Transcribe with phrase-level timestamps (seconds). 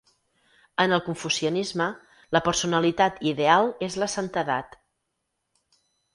[0.85, 1.87] En el confucianisme,
[2.37, 4.77] la personalitat ideal és la santedat.